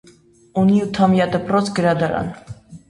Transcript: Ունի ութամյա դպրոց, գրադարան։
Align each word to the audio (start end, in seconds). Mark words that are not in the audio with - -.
Ունի 0.61 0.81
ութամյա 0.85 1.29
դպրոց, 1.37 1.71
գրադարան։ 1.79 2.35